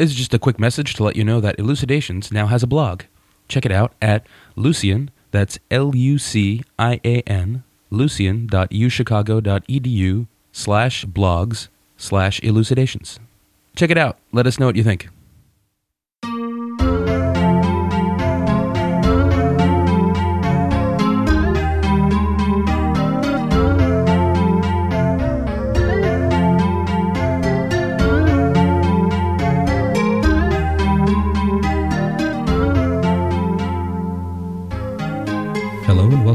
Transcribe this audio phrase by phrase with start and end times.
[0.00, 2.66] This is just a quick message to let you know that Elucidations now has a
[2.66, 3.02] blog.
[3.48, 4.26] Check it out at
[4.56, 11.68] Lucian, that's L U C I A N, lucian.uchicago.edu slash blogs
[11.98, 13.20] slash elucidations.
[13.76, 14.16] Check it out.
[14.32, 15.10] Let us know what you think.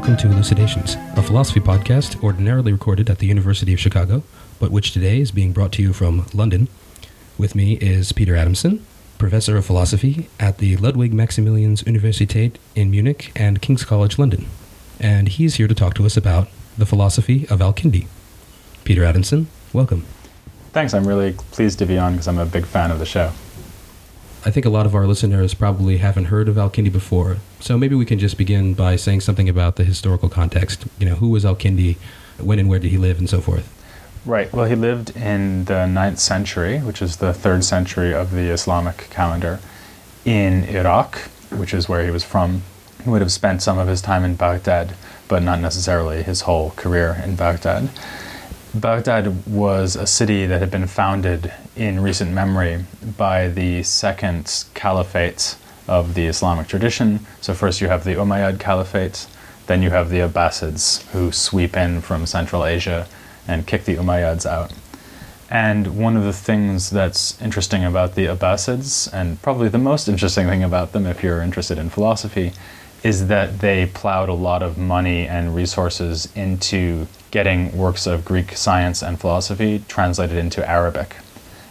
[0.05, 4.22] Welcome to Elucidations, a philosophy podcast ordinarily recorded at the University of Chicago,
[4.59, 6.68] but which today is being brought to you from London.
[7.40, 8.86] With me is Peter Adamson,
[9.18, 14.46] professor of philosophy at the Ludwig Maximilians Universität in Munich and King's College London,
[14.99, 18.05] and he's here to talk to us about the philosophy of Al-Kindi.
[18.84, 20.05] Peter Adamson, welcome.
[20.72, 20.94] Thanks.
[20.94, 23.32] I'm really pleased to be on because I'm a big fan of the show.
[24.48, 27.96] I think a lot of our listeners probably haven't heard of Al-Kindi before, so maybe
[27.96, 30.85] we can just begin by saying something about the historical context.
[30.99, 31.98] You know, who was Al-Kindi,
[32.40, 33.68] when and where did he live, and so forth.
[34.23, 34.54] Right.
[34.54, 39.10] Well, he lived in the 9th century, which is the third century of the Islamic
[39.10, 39.60] calendar,
[40.26, 41.18] in Iraq,
[41.49, 42.62] which is where he was from.
[43.04, 44.96] He would have spent some of his time in Baghdad,
[45.27, 47.90] but not necessarily his whole career in Baghdad.
[48.76, 52.85] Baghdad was a city that had been founded in recent memory
[53.18, 55.55] by the second caliphate
[55.87, 57.20] of the Islamic tradition.
[57.41, 59.27] So, first you have the Umayyad Caliphate,
[59.67, 63.07] then you have the Abbasids, who sweep in from Central Asia
[63.48, 64.73] and kick the Umayyads out.
[65.50, 70.47] And one of the things that's interesting about the Abbasids, and probably the most interesting
[70.47, 72.53] thing about them if you're interested in philosophy,
[73.03, 78.57] is that they plowed a lot of money and resources into getting works of Greek
[78.57, 81.16] science and philosophy translated into Arabic.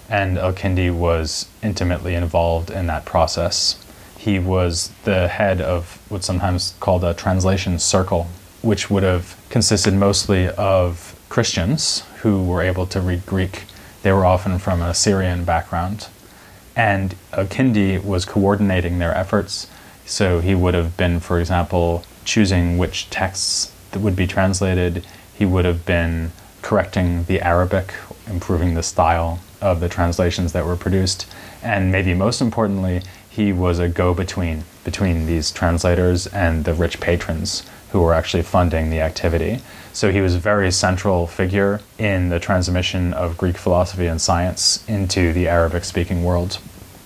[0.08, 3.83] And Al-Kindi was intimately involved in that process.
[4.19, 8.28] He was the head of what's sometimes called a translation circle,
[8.62, 13.64] which would have consisted mostly of Christians who were able to read Greek.
[14.02, 16.08] They were often from a Syrian background.
[16.77, 19.68] And Al-Kindi was coordinating their efforts
[20.06, 25.05] so he would have been, for example, choosing which texts that would be translated.
[25.34, 27.92] He would have been correcting the Arabic,
[28.29, 31.27] improving the style of the translations that were produced.
[31.62, 37.01] And maybe most importantly, he was a go between between these translators and the rich
[37.01, 39.61] patrons who were actually funding the activity.
[39.92, 44.85] So he was a very central figure in the transmission of Greek philosophy and science
[44.89, 46.58] into the Arabic speaking world.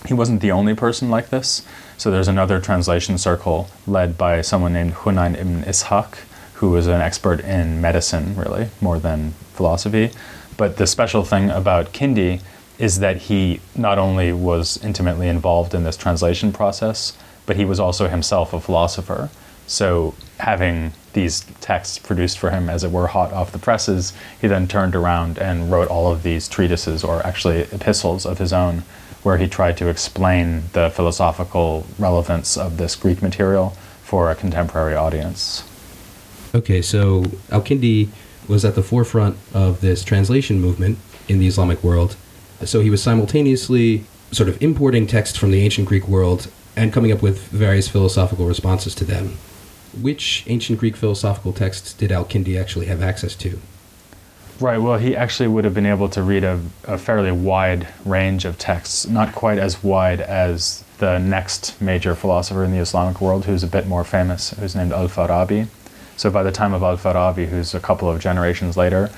[0.07, 1.61] He wasn't the only person like this.
[1.97, 6.15] So there's another translation circle led by someone named Hunayn ibn Ishaq,
[6.55, 10.11] who was an expert in medicine, really, more than philosophy.
[10.59, 12.41] But the special thing about Kindi
[12.77, 17.79] is that he not only was intimately involved in this translation process, but he was
[17.79, 19.29] also himself a philosopher.
[19.67, 24.11] So, having these texts produced for him, as it were, hot off the presses,
[24.41, 28.51] he then turned around and wrote all of these treatises, or actually epistles of his
[28.51, 28.83] own,
[29.23, 33.69] where he tried to explain the philosophical relevance of this Greek material
[34.03, 35.63] for a contemporary audience.
[36.53, 38.09] Okay, so Al Kindi
[38.49, 40.97] was at the forefront of this translation movement
[41.29, 42.17] in the Islamic world.
[42.65, 47.11] So he was simultaneously sort of importing texts from the ancient Greek world and coming
[47.11, 49.37] up with various philosophical responses to them.
[49.99, 53.59] Which ancient Greek philosophical texts did Al Kindi actually have access to?
[54.59, 58.43] Right, well, he actually would have been able to read a, a, fairly wide range
[58.43, 63.45] of texts, not quite as wide as the next major philosopher in the Islamic world,
[63.45, 65.67] who's a bit more famous, who's named Al Farabi.
[66.19, 69.09] So by the time of Al Farabi, who's a couple of generations later,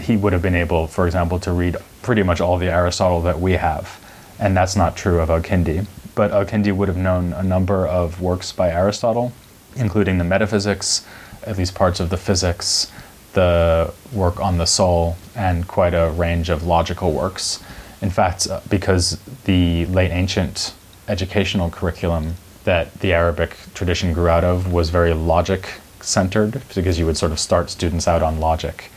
[0.00, 3.38] he would have been able, for example, to read pretty much all the Aristotle that
[3.38, 4.00] we have.
[4.40, 5.86] And that's not true of Al Kindi.
[6.16, 9.32] But Al Kindi would have known a number of works by Aristotle,
[9.76, 11.06] including the metaphysics,
[11.44, 12.90] at least parts of the physics
[13.34, 17.62] the work on the soul and quite a range of logical works.
[18.02, 20.74] In fact, uh, because the late ancient
[21.06, 22.34] educational curriculum
[22.64, 25.68] that the Arabic tradition grew out of was very logic
[26.08, 28.90] centered, because you would sort of start students out on logic.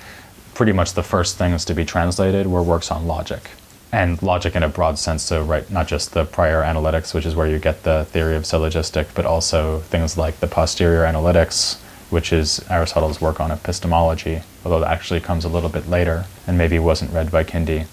[0.53, 3.51] Pretty much the first things to be translated were works on logic.
[3.91, 7.35] And logic in a broad sense, so right, not just the prior analytics, which is
[7.35, 11.77] where you get the theory of syllogistic, but also things like the posterior analytics,
[12.09, 16.57] which is Aristotle's work on epistemology, although that actually comes a little bit later and
[16.57, 17.85] maybe wasn't read by Kindi.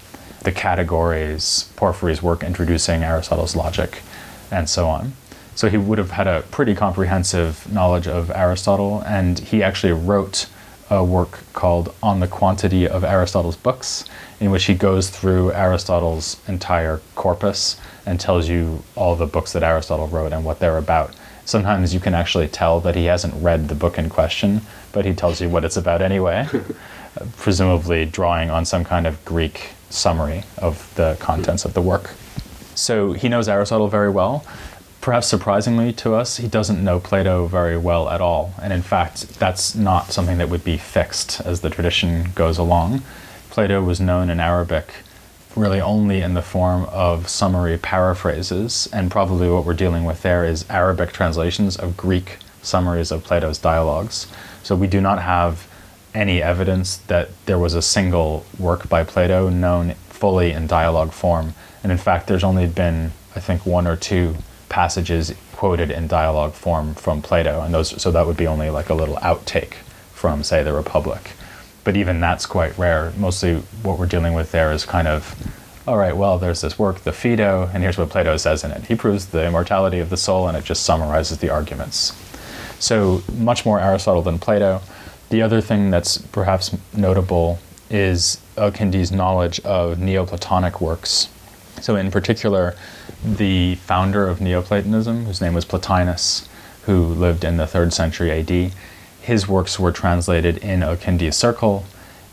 [0.43, 4.01] The categories, Porphyry's work introducing Aristotle's logic,
[4.51, 5.13] and so on.
[5.59, 10.45] So he would have had a pretty comprehensive knowledge of Aristotle, and he actually wrote
[10.89, 14.05] a work called On the Quantity of Aristotle's Books,
[14.39, 19.61] in which he goes through Aristotle's entire corpus and tells you all the books that
[19.61, 21.13] Aristotle wrote and what they're about.
[21.43, 24.61] Sometimes you can actually tell that he hasn't read the book in question,
[24.93, 26.47] but he tells you what it's about anyway,
[27.35, 32.11] presumably drawing on some kind of Greek summary of the contents of the work.
[32.75, 34.45] So he knows Aristotle very well.
[35.01, 38.53] Perhaps surprisingly to us, he doesn't know Plato very well at all.
[38.61, 43.01] And in fact, that's not something that would be fixed as the tradition goes along.
[43.49, 44.93] Plato was known in Arabic
[45.55, 50.45] really only in the form of summary paraphrases, and probably what we're dealing with there
[50.45, 54.27] is Arabic translations of Greek summaries of Plato's dialogues.
[54.63, 55.67] So we do not have
[56.13, 61.53] any evidence that there was a single work by Plato known fully in dialogue form.
[61.83, 64.35] And in fact, there's only been, I think, one or two
[64.69, 68.89] passages quoted in dialogue form from Plato, and those so that would be only like
[68.89, 69.73] a little outtake
[70.13, 71.31] from, say, the Republic
[71.89, 73.11] but even that's quite rare.
[73.17, 75.35] Mostly what we're dealing with there is kind of,
[75.87, 78.85] all right, well, there's this work, the Phaedo, and here's what Plato says in it.
[78.85, 82.13] He proves the immortality of the soul, and it just summarizes the arguments.
[82.79, 84.81] So much more Aristotle than Plato.
[85.29, 87.57] The other thing that's perhaps notable
[87.89, 91.27] is Al-Kindi's knowledge of Neoplatonic works.
[91.81, 92.75] So in particular,
[93.23, 96.47] the founder of Neoplatonism, whose name was Plotinus,
[96.83, 98.73] who lived in the third century AD,
[99.21, 101.85] his works were translated in Al-Kindi's circle,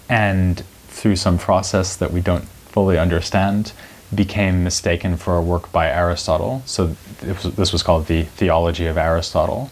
[0.08, 3.72] and through some process that we don't fully understand,
[4.14, 6.62] became mistaken for a work by Aristotle.
[6.64, 9.70] So this was called the Theology of Aristotle.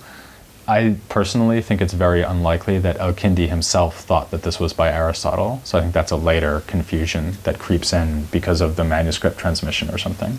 [0.67, 5.61] I personally think it's very unlikely that Al-Kindi himself thought that this was by Aristotle.
[5.65, 9.91] So I think that's a later confusion that creeps in because of the manuscript transmission
[9.91, 10.39] or something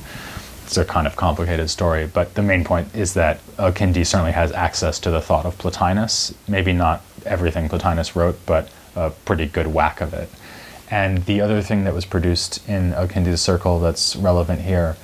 [0.65, 4.51] it's a kind of complicated story, but the main point is that Al-Kindi certainly has
[4.51, 6.33] access to the thought of Plotinus.
[6.47, 10.27] Maybe not everything Plotinus wrote, but a pretty good whack of it.
[10.89, 14.97] And the other thing that was produced in Al-Kindi's circle that's relevant here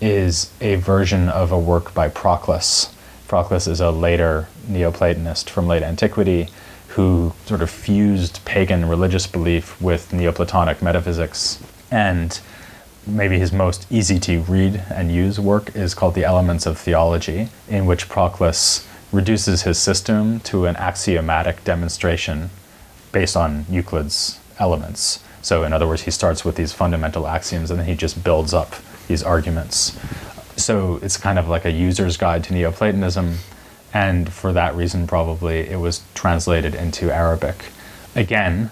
[0.00, 2.92] is a version of a work by Proclus.
[3.32, 6.48] Proclus is a later Neoplatonist from late antiquity
[6.88, 11.58] who sort of fused pagan religious belief with Neoplatonic metaphysics.
[11.90, 12.38] And
[13.06, 17.48] maybe his most easy to read and use work is called The Elements of Theology,
[17.70, 22.50] in which Proclus reduces his system to an axiomatic demonstration
[23.12, 25.24] based on Euclid's elements.
[25.40, 28.52] So, in other words, he starts with these fundamental axioms and then he just builds
[28.52, 28.74] up
[29.08, 29.98] these arguments.
[30.56, 33.38] So, it's kind of like a user's guide to Neoplatonism,
[33.94, 37.66] and for that reason, probably it was translated into Arabic.
[38.14, 38.70] Again,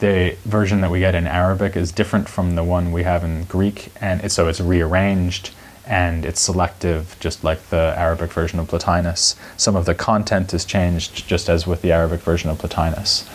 [0.00, 3.44] the version that we get in Arabic is different from the one we have in
[3.44, 5.50] Greek, and it, so it's rearranged
[5.86, 9.34] and it's selective, just like the Arabic version of Plotinus.
[9.56, 13.28] Some of the content is changed, just as with the Arabic version of Plotinus.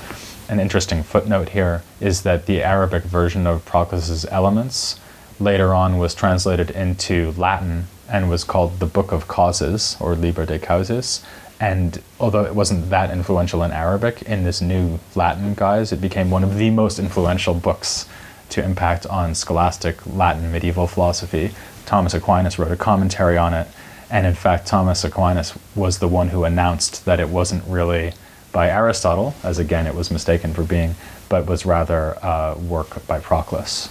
[0.50, 5.00] An interesting footnote here is that the Arabic version of Proclus's Elements
[5.40, 10.46] later on was translated into Latin and was called the Book of Causes, or Liber
[10.46, 11.26] de Causis,
[11.60, 16.30] and although it wasn't that influential in Arabic, in this new Latin guise, it became
[16.30, 18.08] one of the most influential books
[18.50, 21.52] to impact on scholastic Latin medieval philosophy.
[21.86, 23.68] Thomas Aquinas wrote a commentary on it,
[24.10, 28.14] and in fact, Thomas Aquinas was the one who announced that it wasn't really
[28.52, 30.96] by Aristotle, as again it was mistaken for being,
[31.30, 33.90] but was rather a work by Proclus.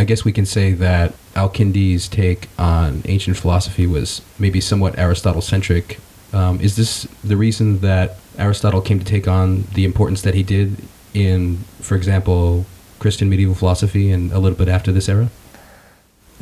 [0.00, 5.42] I guess we can say that Al-Kindi's take on ancient philosophy was maybe somewhat Aristotle
[5.42, 5.98] centric
[6.32, 10.42] um, is this the reason that Aristotle came to take on the importance that he
[10.42, 10.76] did
[11.12, 12.64] in, for example,
[12.98, 15.28] Christian medieval philosophy and a little bit after this era?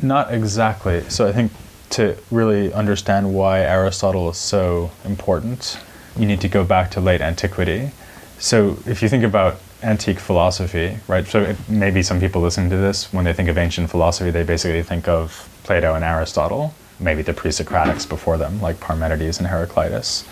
[0.01, 1.01] Not exactly.
[1.09, 1.51] So I think
[1.91, 5.79] to really understand why Aristotle is so important,
[6.15, 7.91] you need to go back to late antiquity.
[8.37, 11.25] So if you think about antique philosophy, right?
[11.25, 14.83] So maybe some people listening to this, when they think of ancient philosophy, they basically
[14.83, 20.25] think of Plato and Aristotle maybe the pre-Socratics before them, like Parmenides and Heraclitus.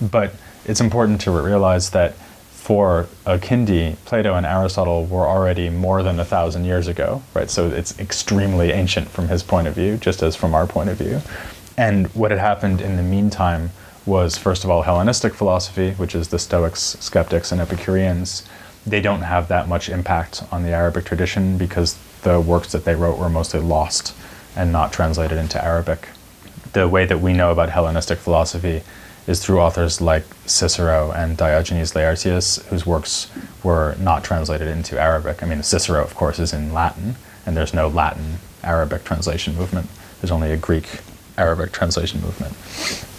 [0.00, 2.14] But it's important to realize that
[2.50, 7.48] for Kindi, Plato and Aristotle were already more than a thousand years ago, right?
[7.48, 10.98] So it's extremely ancient from his point of view, just as from our point of
[10.98, 11.20] view.
[11.76, 13.70] And what had happened in the meantime
[14.04, 18.44] was, first of all, Hellenistic philosophy, which is the Stoics, Skeptics, and Epicureans.
[18.86, 22.94] They don't have that much impact on the Arabic tradition because the works that they
[22.94, 24.14] wrote were mostly lost
[24.56, 26.08] and not translated into Arabic.
[26.72, 28.82] The way that we know about Hellenistic philosophy
[29.26, 33.30] is through authors like Cicero and Diogenes Laertius, whose works
[33.62, 35.42] were not translated into Arabic.
[35.42, 39.88] I mean, Cicero, of course, is in Latin, and there's no Latin Arabic translation movement.
[40.20, 41.00] There's only a Greek
[41.36, 42.54] Arabic translation movement.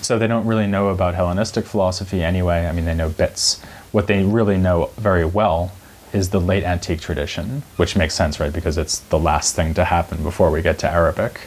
[0.04, 2.66] So they don't really know about Hellenistic philosophy anyway.
[2.66, 3.62] I mean, they know bits.
[3.91, 5.72] What they really know very well
[6.13, 8.51] is the late antique tradition, which makes sense, right?
[8.51, 11.41] Because it's the last thing to happen before we get to Arabic.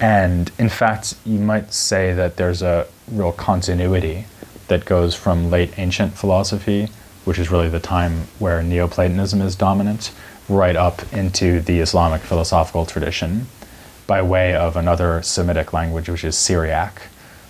[0.00, 4.26] And in fact, you might say that there's a real continuity
[4.68, 6.88] that goes from late ancient philosophy,
[7.24, 10.12] which is really the time where Neoplatonism is dominant,
[10.48, 13.46] right up into the Islamic philosophical tradition
[14.08, 17.02] by way of another Semitic language, which is Syriac.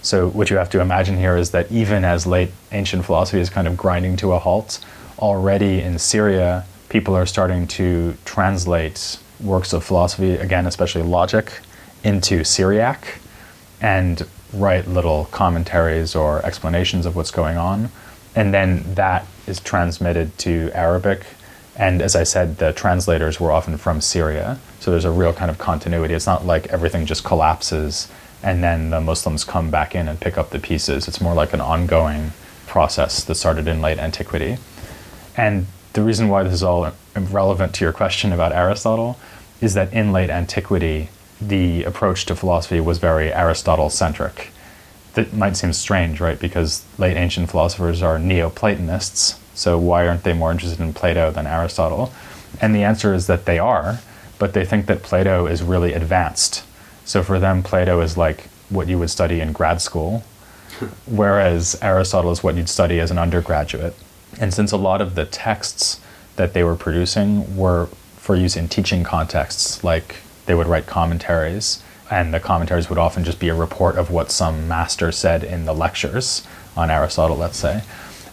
[0.03, 3.49] So, what you have to imagine here is that even as late ancient philosophy is
[3.49, 4.85] kind of grinding to a halt,
[5.19, 11.61] already in Syria, people are starting to translate works of philosophy, again, especially logic,
[12.03, 13.19] into Syriac
[13.81, 17.91] and write little commentaries or explanations of what's going on.
[18.35, 21.25] And then that is transmitted to Arabic.
[21.77, 24.59] And as I said, the translators were often from Syria.
[24.81, 26.15] So there's a real kind of continuity.
[26.15, 28.09] It's not like everything just collapses
[28.43, 31.09] and then the Muslims come back in and pick up the pieces.
[31.09, 32.33] It's more like an ongoing
[32.67, 34.59] process that started in late antiquity.
[35.37, 39.19] And the reason why this is all relevant to your question about Aristotle
[39.61, 41.09] is that in late antiquity,
[41.41, 44.51] the approach to philosophy was very Aristotle centric.
[45.15, 46.39] That might seem strange, right?
[46.39, 51.47] Because late ancient philosophers are Neoplatonists, so why aren't they more interested in Plato than
[51.47, 52.13] Aristotle?
[52.61, 54.01] And the answer is that they are,
[54.39, 56.65] but they think that Plato is really advanced.
[57.13, 60.25] So for them, Plato is like what you would study in grad school,
[61.07, 63.95] whereas Aristotle is what you'd study as an undergraduate.
[64.41, 66.01] And since a lot of the texts
[66.37, 70.17] that they were producing were for use in teaching contexts, like
[70.47, 74.31] they would write commentaries, and the commentaries would often just be a report of what
[74.31, 76.47] some master said in the lectures
[76.79, 77.83] on Aristotle, let's say.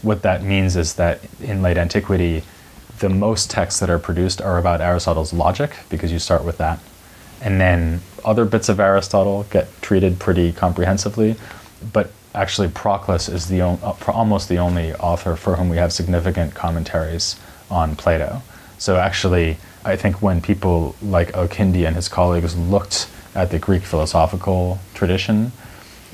[0.02, 2.44] What that means is that in late antiquity,
[3.00, 6.80] the most texts that are produced are about Aristotle's logic, because you start with that.
[7.42, 11.36] And then other bits of Aristotle get treated pretty comprehensively,
[11.94, 15.92] but actually Proclus is the on, uh, almost the only author for whom we have
[15.94, 17.40] significant commentaries
[17.72, 18.42] on Plato.
[18.78, 23.84] So actually, I think when people like Al-Kindi and his colleagues looked at the Greek
[23.84, 25.52] philosophical tradition,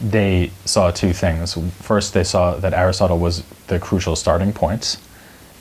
[0.02, 1.58] they saw two things.
[1.82, 4.98] First, they saw that Aristotle was the crucial starting point.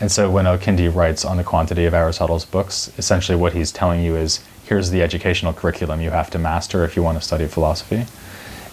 [0.00, 4.02] And so when Al-Kindi writes on the quantity of Aristotle's books, essentially what he's telling
[4.02, 7.46] you is here's the educational curriculum you have to master if you want to study
[7.46, 8.06] philosophy.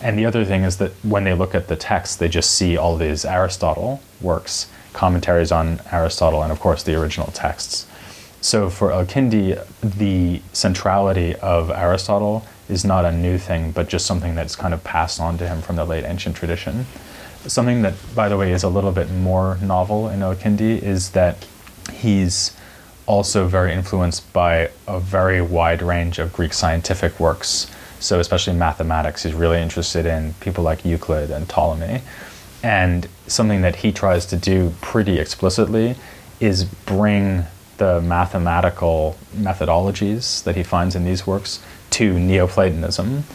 [0.01, 2.75] And the other thing is that when they look at the text, they just see
[2.75, 7.85] all these Aristotle works, commentaries on Aristotle, and of course the original texts.
[8.41, 14.33] So for Al-Kindi, the centrality of Aristotle is not a new thing, but just something
[14.33, 16.87] that's kind of passed on to him from the late ancient tradition.
[17.45, 21.45] Something that, by the way, is a little bit more novel in Al-Kindi is that
[21.93, 22.55] he's
[23.11, 27.69] also very influenced by a very wide range of Greek scientific works.
[27.99, 32.01] So, especially mathematics, he's really interested in people like Euclid and Ptolemy.
[32.63, 35.95] And something that he tries to do pretty explicitly
[36.39, 37.43] is bring
[37.77, 43.25] the mathematical methodologies that he finds in these works to Neoplatonism.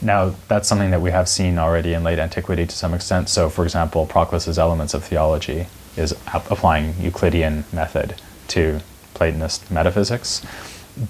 [0.00, 3.28] Now, that's something that we have seen already in late antiquity to some extent.
[3.28, 8.14] So, for example, Proclus's Elements of Theology is applying Euclidean method
[8.48, 8.80] to
[9.14, 10.44] Platonist metaphysics.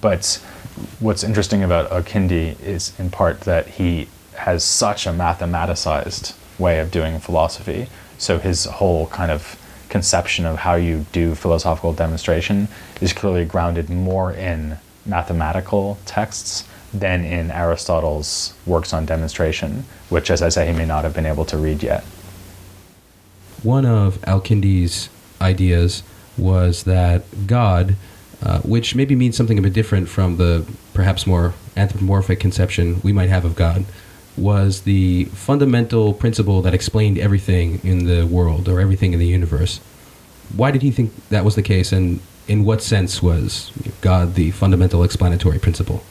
[0.00, 0.40] But
[1.00, 6.90] what's interesting about Al-Kindi is in part that he has such a mathematicized way of
[6.90, 7.88] doing philosophy.
[8.18, 12.68] So his whole kind of conception of how you do philosophical demonstration
[13.00, 20.42] is clearly grounded more in mathematical texts than in Aristotle's works on demonstration, which, as
[20.42, 22.04] I say, he may not have been able to read yet.
[23.62, 25.08] One of Al-Kindi's
[25.40, 26.02] ideas
[26.36, 27.96] was that God,
[28.42, 33.12] uh, which maybe means something a bit different from the perhaps more anthropomorphic conception we
[33.12, 33.84] might have of God,
[34.36, 39.78] was the fundamental principle that explained everything in the world or everything in the universe.
[40.54, 44.50] Why did he think that was the case, and in what sense was God the
[44.50, 46.02] fundamental explanatory principle?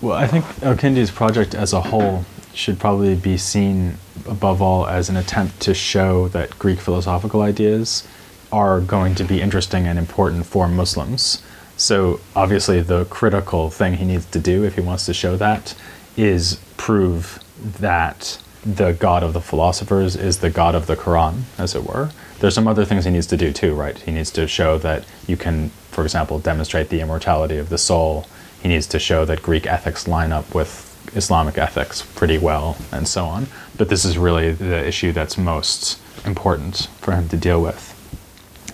[0.00, 2.24] Well, I think Al-Kindi's project as a whole
[2.54, 8.06] should probably be seen above all as an attempt to show that Greek philosophical ideas
[8.52, 11.42] are going to be interesting and important for Muslims.
[11.76, 15.74] So, obviously, the critical thing he needs to do if he wants to show that
[16.16, 17.42] is prove
[17.80, 22.10] that the God of the philosophers is the God of the Quran, as it were.
[22.38, 23.98] There's some other things he needs to do too, right?
[23.98, 28.26] He needs to show that you can, for example, demonstrate the immortality of the soul.
[28.62, 33.08] He needs to show that Greek ethics line up with Islamic ethics pretty well, and
[33.08, 33.46] so on.
[33.76, 38.01] But this is really the issue that's most important for him to deal with.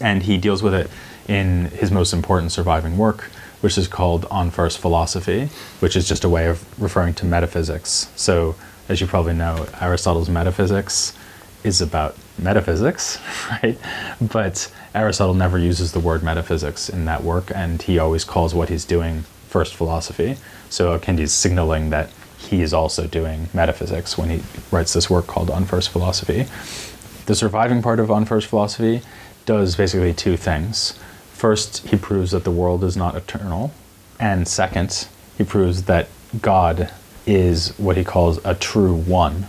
[0.00, 0.90] And he deals with it
[1.26, 3.24] in his most important surviving work,
[3.60, 5.50] which is called On First Philosophy,
[5.80, 8.10] which is just a way of referring to metaphysics.
[8.16, 8.54] So,
[8.88, 11.12] as you probably know, Aristotle's metaphysics
[11.64, 13.18] is about metaphysics,
[13.50, 13.76] right?
[14.20, 18.68] But Aristotle never uses the word metaphysics in that work, and he always calls what
[18.68, 20.36] he's doing first philosophy.
[20.70, 25.50] So is signaling that he is also doing metaphysics when he writes this work called
[25.50, 26.46] On First Philosophy.
[27.26, 29.02] The surviving part of On First Philosophy
[29.48, 30.92] does basically two things.
[31.32, 33.72] First, he proves that the world is not eternal,
[34.20, 36.06] and second, he proves that
[36.42, 36.92] God
[37.24, 39.46] is what he calls a true one.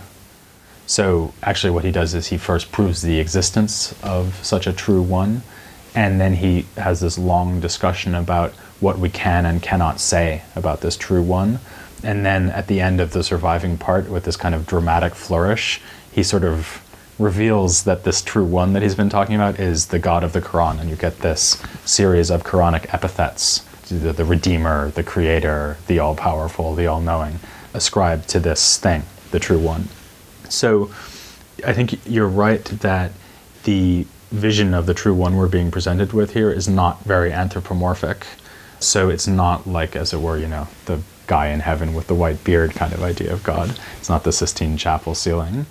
[0.86, 5.02] So, actually, what he does is he first proves the existence of such a true
[5.02, 5.42] one,
[5.94, 10.80] and then he has this long discussion about what we can and cannot say about
[10.80, 11.60] this true one.
[12.02, 15.82] And then at the end of the surviving part, with this kind of dramatic flourish,
[16.10, 16.80] he sort of
[17.20, 20.40] reveals that this true one that he's been talking about is the God of the
[20.40, 20.80] Quran.
[20.80, 23.64] And you get this series of Quranic epithets
[23.98, 27.40] the, the Redeemer, the Creator, the All Powerful, the All Knowing,
[27.74, 29.88] ascribed to this thing, the true one.
[30.48, 30.90] So
[31.66, 33.12] I think you're right that
[33.64, 38.26] the vision of the true one we're being presented with here is not very anthropomorphic.
[38.78, 42.14] So it's not like, as it were, you know, the guy in heaven with the
[42.14, 43.78] white beard kind of idea of God.
[43.98, 45.66] It's not the Sistine Chapel ceiling.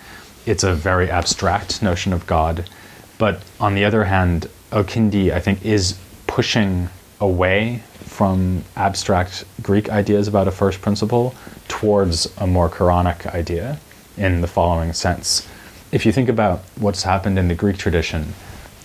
[0.45, 2.69] It's a very abstract notion of God.
[3.17, 10.27] But on the other hand, Al-Kindi, I think, is pushing away from abstract Greek ideas
[10.27, 11.35] about a first principle
[11.67, 13.79] towards a more Quranic idea
[14.17, 15.47] in the following sense.
[15.91, 18.33] If you think about what's happened in the Greek tradition,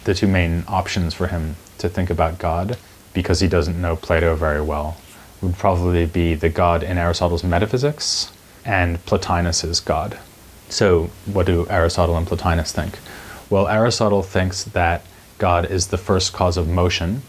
[0.05, 2.77] the two main options for him to think about God
[3.13, 4.97] because he doesn't know Plato very well,
[5.41, 8.33] would probably be the God in Aristotle's Metaphysics
[8.65, 10.19] and Plotinus's God.
[10.75, 12.99] So, what do Aristotle and Plotinus think?
[13.49, 15.07] Well, Aristotle thinks that
[15.39, 17.23] God is the first cause of motion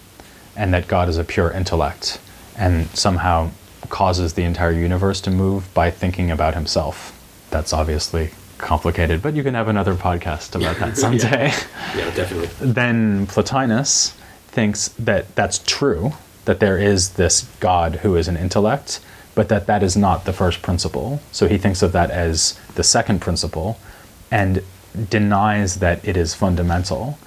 [0.56, 2.20] and that God is a pure intellect
[2.58, 3.52] and somehow
[3.90, 7.14] causes the entire universe to move by thinking about himself.
[7.52, 11.50] That's obviously complicated, but you can have another podcast about that someday.
[11.50, 11.96] yeah.
[11.96, 12.50] yeah, definitely.
[12.60, 14.16] then Plotinus
[14.48, 16.14] thinks that that's true,
[16.46, 19.02] that there is this God who is an intellect,
[19.36, 21.22] but that that is not the first principle.
[21.32, 23.78] So he thinks of that as the second principle
[24.32, 24.64] and
[25.10, 27.20] denies that it is fundamental.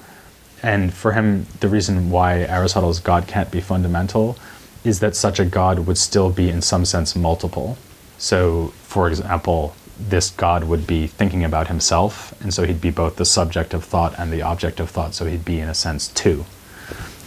[0.61, 4.37] And for him, the reason why Aristotle's God can't be fundamental
[4.83, 7.77] is that such a God would still be, in some sense, multiple.
[8.17, 13.17] So, for example, this God would be thinking about himself, and so he'd be both
[13.17, 16.07] the subject of thought and the object of thought, so he'd be, in a sense,
[16.07, 16.45] two.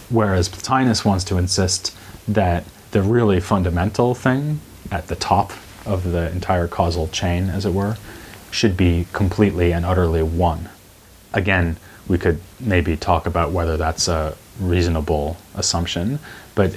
[0.09, 1.95] Whereas Plotinus wants to insist
[2.27, 4.59] that the really fundamental thing
[4.93, 5.51] at the top
[5.85, 7.97] of the entire causal chain, as it were,
[8.51, 10.69] should be completely and utterly one.
[11.33, 11.77] Again,
[12.07, 16.19] we could maybe talk about whether that's a reasonable assumption,
[16.53, 16.73] but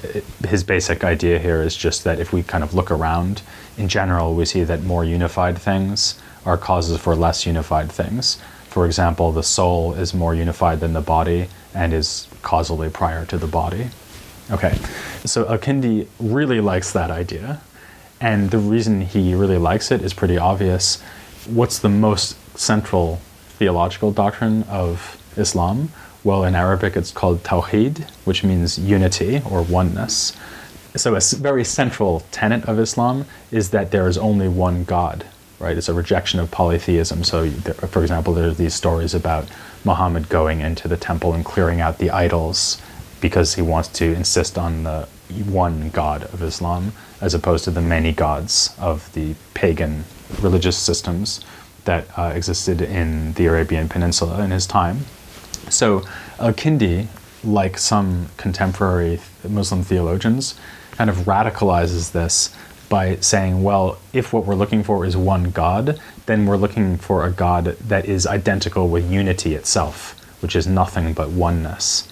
[0.48, 3.42] his basic idea here is just that if we kind of look around,
[3.76, 8.38] in general, we see that more unified things are causes for less unified things.
[8.70, 13.36] For example, the soul is more unified than the body and is causally prior to
[13.36, 13.88] the body.
[14.50, 14.78] Okay,
[15.24, 17.60] so Al-Kindi really likes that idea,
[18.20, 21.02] and the reason he really likes it is pretty obvious.
[21.46, 23.20] What's the most central
[23.58, 25.90] theological doctrine of Islam?
[26.24, 30.36] Well, in Arabic, it's called Tawheed, which means unity or oneness.
[30.96, 35.26] So, a very central tenet of Islam is that there is only one God,
[35.60, 35.76] right?
[35.76, 37.22] It's a rejection of polytheism.
[37.22, 39.46] So, for example, there are these stories about
[39.84, 42.80] Muhammad going into the temple and clearing out the idols
[43.20, 45.06] because he wants to insist on the
[45.46, 50.04] one God of Islam as opposed to the many gods of the pagan
[50.40, 51.44] religious systems
[51.84, 55.00] that uh, existed in the Arabian Peninsula in his time.
[55.68, 56.04] So,
[56.38, 57.06] Al-Kindi,
[57.42, 60.58] like some contemporary Muslim theologians,
[60.92, 62.54] kind of radicalizes this
[62.88, 67.24] by saying, well, if what we're looking for is one God, then we're looking for
[67.24, 72.08] a God that is identical with unity itself, which is nothing but oneness.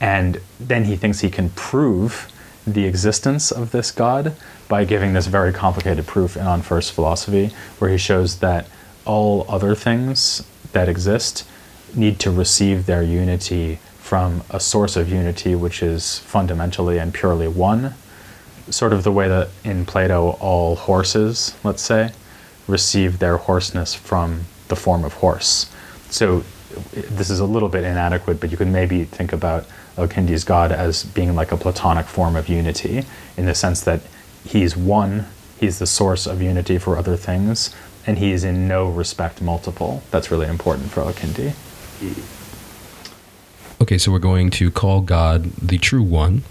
[0.00, 2.30] And then he thinks he can prove
[2.72, 4.34] the existence of this God
[4.68, 8.66] by giving this very complicated proof in On First Philosophy, where he shows that
[9.04, 11.46] all other things that exist
[11.94, 17.48] need to receive their unity from a source of unity which is fundamentally and purely
[17.48, 17.94] one.
[18.70, 22.12] Sort of the way that in Plato all horses, let's say,
[22.66, 25.70] receive their horseness from the form of horse.
[26.10, 26.44] So
[26.92, 29.66] this is a little bit inadequate, but you can maybe think about
[29.98, 33.04] Al-Kindi's God as being like a Platonic form of unity
[33.36, 34.00] in the sense that
[34.44, 35.26] he's one,
[35.58, 37.74] he's the source of unity for other things,
[38.06, 40.02] and he is in no respect multiple.
[40.10, 41.52] That's really important for Al-Kindi.
[43.80, 46.44] Okay, so we're going to call God the true one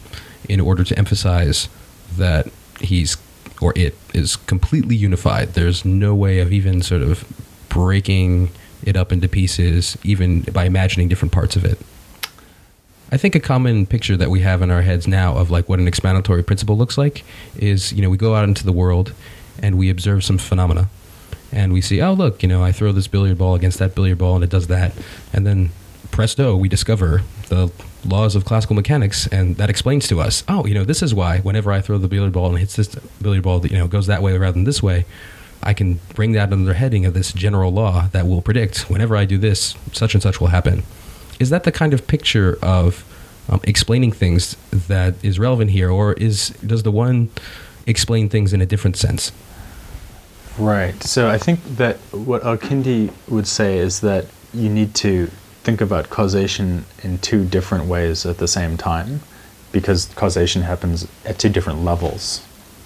[0.48, 1.70] in order to emphasize
[2.16, 2.48] that
[2.80, 3.18] he's
[3.60, 5.54] or it is completely unified.
[5.54, 7.26] There's no way of even sort of
[7.70, 8.50] breaking
[8.84, 11.80] it up into pieces, even by imagining different parts of it.
[13.12, 15.80] I think a common picture that we have in our heads now of like what
[15.80, 17.24] an explanatory principle looks like
[17.56, 19.14] is, you know, we go out into the world
[19.62, 20.90] and we observe some phenomena
[21.52, 24.18] and we see, oh, look, you know, I throw this billiard ball against that billiard
[24.18, 24.92] ball and it does that.
[25.32, 25.70] And then
[26.12, 27.72] presto, we discover the
[28.06, 31.40] laws of classical mechanics, and that explains to us, oh, you know, this is why
[31.40, 34.22] whenever I throw the billiard ball and hits this billiard ball, you know, goes that
[34.22, 35.06] way rather than this way,
[35.64, 39.16] I can bring that under the heading of this general law that will predict whenever
[39.16, 40.84] I do this, such and such will happen.
[41.40, 43.06] Is that the kind of picture of
[43.50, 47.30] um, explaining things that is relevant here, or is does the one
[47.86, 49.32] explain things in a different sense?
[50.58, 51.02] Right.
[51.04, 55.28] So I think that what Al-Kindi would say is that you need to
[55.64, 59.22] think about causation in two different ways at the same time
[59.72, 62.44] because causation happens at two different levels.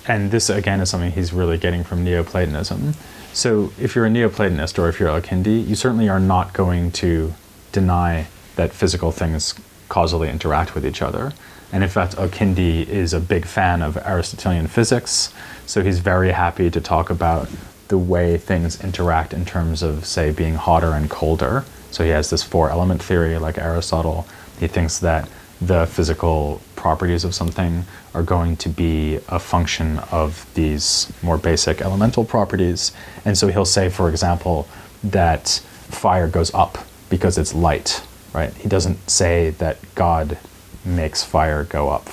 [0.07, 2.93] And this, again, is something he's really getting from Neoplatonism.
[3.33, 7.33] So, if you're a Neoplatonist or if you're Al-Kindi, you certainly are not going to
[7.71, 9.55] deny that physical things
[9.89, 11.33] causally interact with each other.
[11.71, 15.33] And in fact, Al-Kindi is a big fan of Aristotelian physics,
[15.65, 17.49] so he's very happy to talk about
[17.87, 22.29] the way things interact in terms of, say, being hotter and colder so he has
[22.29, 24.25] this four element theory, like Aristotle.
[24.59, 27.83] He thinks that the physical properties of something
[28.15, 32.93] are going to be a function of these more basic elemental properties.
[33.25, 34.67] And so he'll say, for example,
[35.03, 36.77] that fire goes up
[37.09, 38.01] because it's light,
[38.33, 38.53] right?
[38.53, 40.37] He doesn't say that God
[40.85, 42.07] makes fire go up.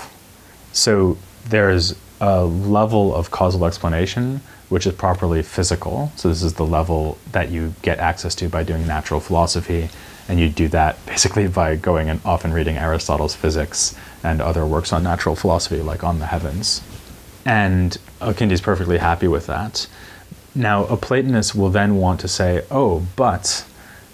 [0.73, 6.13] So there's a level of causal explanation which is properly physical.
[6.17, 9.89] So this is the level that you get access to by doing natural philosophy,
[10.29, 14.93] and you do that basically by going and often reading Aristotle's physics and other works
[14.93, 16.83] on natural philosophy, like on the heavens.
[17.45, 19.87] And Al-Kindi is perfectly happy with that.
[20.55, 23.65] Now, a Platonist will then want to say, oh, but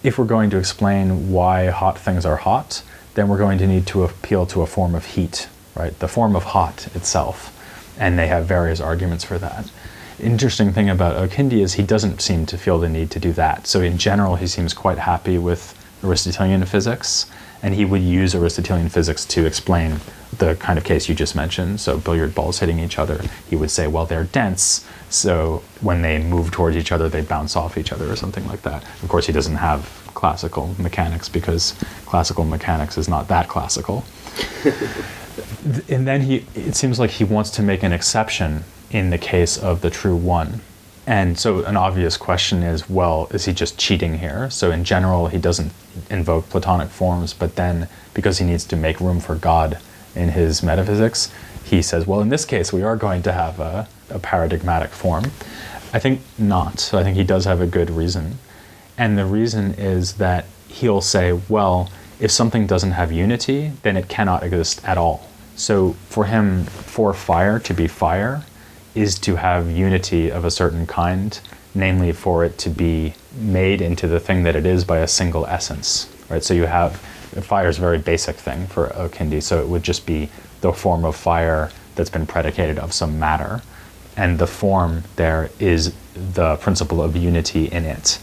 [0.05, 3.87] if we're going to explain why hot things are hot, then we're going to need
[3.89, 5.99] to appeal to a form of heat, right?
[5.99, 7.51] The form of hot itself.
[7.99, 9.71] And they have various arguments for that
[10.21, 13.67] interesting thing about Al-Kindi is he doesn't seem to feel the need to do that.
[13.67, 17.27] So in general, he seems quite happy with Aristotelian physics,
[17.63, 20.01] and he would use Aristotelian physics to explain
[20.39, 21.81] the kind of case you just mentioned.
[21.81, 26.19] So billiard balls hitting each other, he would say, well, they're dense, so when they
[26.19, 28.83] move towards each other, they bounce off each other or something like that.
[29.03, 29.83] Of course, he doesn't have
[30.15, 34.05] classical mechanics because classical mechanics is not that classical.
[35.89, 39.57] and then he, it seems like he wants to make an exception in the case
[39.57, 40.61] of the true one.
[41.07, 44.49] And so, an obvious question is well, is he just cheating here?
[44.49, 45.71] So, in general, he doesn't
[46.09, 49.79] invoke Platonic forms, but then because he needs to make room for God
[50.15, 51.33] in his metaphysics,
[51.65, 55.25] he says, well, in this case, we are going to have a, a paradigmatic form.
[55.93, 56.81] I think not.
[56.81, 58.39] So, I think he does have a good reason.
[58.99, 64.09] And the reason is that he'll say, well, if something doesn't have unity, then it
[64.09, 65.29] cannot exist at all.
[65.57, 68.45] So, for him, for fire to be fire,
[68.95, 71.39] is to have unity of a certain kind,
[71.75, 75.47] namely for it to be made into the thing that it is by a single
[75.47, 76.09] essence.
[76.29, 76.43] Right?
[76.43, 77.03] So you have
[77.43, 80.29] fire is a very basic thing for Al-Kindi, so it would just be
[80.61, 83.63] the form of fire that's been predicated of some matter.
[84.17, 88.19] And the form there is the principle of unity in it.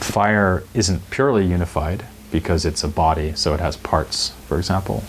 [0.00, 5.04] Fire isn't purely unified because it's a body, so it has parts, for example.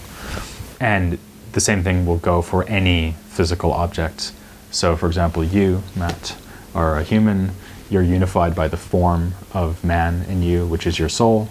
[0.79, 1.17] And
[1.53, 4.31] the same thing will go for any physical object
[4.75, 6.35] so, for example, you, Matt,
[6.73, 7.51] are a human.
[7.89, 11.47] You're unified by the form of man in you, which is your soul,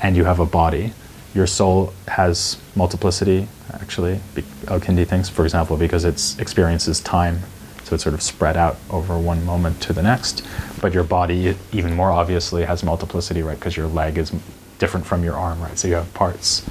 [0.00, 0.92] and you have a body.
[1.34, 4.20] Your soul has multiplicity, actually.
[4.68, 7.40] Al-Kindi thinks, for example, because it experiences time,
[7.84, 10.44] so it's sort of spread out over one moment to the next.
[10.80, 13.58] But your body, even more obviously, has multiplicity, right?
[13.58, 14.32] Because your leg is
[14.78, 15.78] different from your arm, right?
[15.78, 16.68] So you have parts.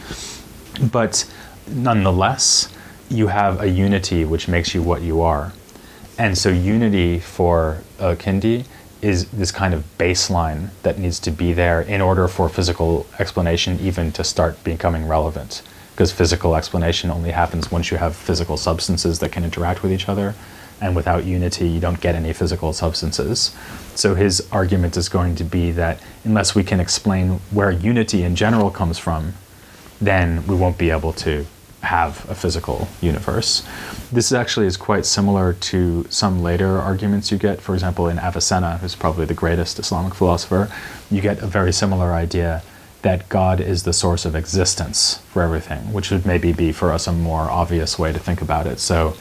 [0.92, 1.30] But
[1.68, 2.74] nonetheless,
[3.10, 5.54] you have a unity which makes you what you are.
[6.18, 8.66] And so unity for uh, Kindi
[9.02, 13.80] is this kind of baseline that needs to be there in order for physical explanation
[13.80, 15.62] even to start becoming relevant.
[15.92, 20.10] Because physical explanation only happens once you have physical substances that can interact with each
[20.10, 20.36] other.
[20.82, 23.54] And without unity, you don't get any physical substances.
[23.96, 28.36] So his argument is going to be that unless we can explain where unity in
[28.36, 29.34] general comes from,
[30.00, 31.46] then we won't be able to
[31.82, 33.66] have a physical universe.
[34.12, 37.62] This actually is quite similar to some later arguments you get.
[37.62, 40.72] For example, in Avicenna, who's probably the greatest Islamic philosopher,
[41.10, 42.64] you get a very similar idea
[43.02, 47.08] that God is the source of existence for everything, which would maybe be for us
[47.08, 48.80] a more obvious way to think about it.
[48.80, 49.16] So,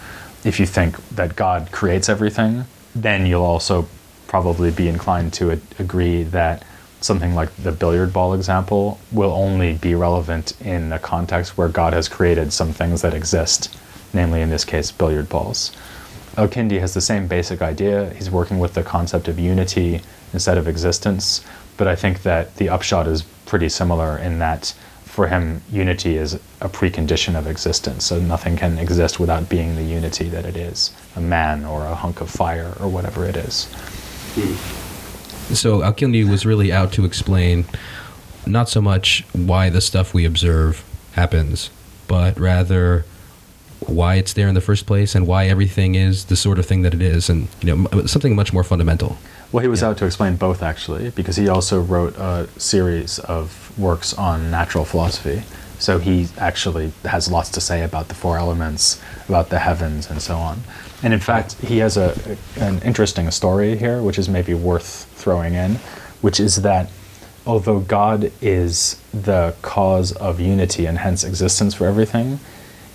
[0.44, 3.88] if you think that God creates everything, then you'll also
[4.26, 6.64] probably be inclined to agree that
[7.00, 11.92] something like the billiard ball example will only be relevant in a context where God
[11.92, 13.76] has created some things that exist,
[14.12, 15.72] namely in this case, billiard balls.
[16.36, 18.10] Al-Kindi has the same basic idea.
[18.10, 21.44] He's working with the concept of unity instead of existence,
[21.76, 24.74] but I think that the upshot is pretty similar in that
[25.18, 28.04] for him, unity is a precondition of existence.
[28.04, 31.94] So nothing can exist without being the unity that it is a man or a
[31.96, 33.64] hunk of fire or whatever it is.
[34.36, 34.77] Hmm.
[35.52, 37.64] So Al-Kindi was really out to explain
[38.46, 41.70] not so much why the stuff we observe happens,
[42.06, 43.04] but rather
[43.86, 46.82] why it's there in the first place and why everything is the sort of thing
[46.82, 49.16] that it is, and you know something much more fundamental.
[49.52, 49.88] Well, he was Yeah.
[49.88, 54.84] out to explain both actually, because he also wrote a series of works on natural
[54.84, 55.42] philosophy.
[55.78, 60.20] So he actually has lots to say about the four elements, about the heavens, and
[60.20, 60.62] so on.
[61.02, 62.14] And in fact, he has a,
[62.56, 65.74] an interesting story here, which is maybe worth throwing in,
[66.22, 66.88] which is that
[67.46, 72.40] although God is the cause of unity and hence existence for everything,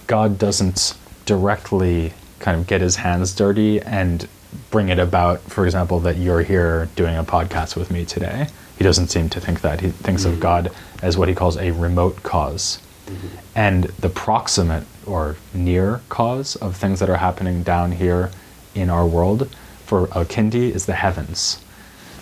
[0.08, 4.28] God doesn't directly kind of get his hands dirty and
[4.72, 8.48] bring it about, for example, that you're here doing a podcast with me today.
[8.80, 9.82] He doesn't seem to think that.
[9.82, 10.42] He thinks of mm-hmm.
[10.42, 10.72] God
[11.04, 12.80] as what he calls a remote cause.
[13.06, 13.28] Mm-hmm.
[13.54, 18.32] And the proximate or near cause of things that are happening down here
[18.74, 21.64] in our world for Al-Kindi is the heavens.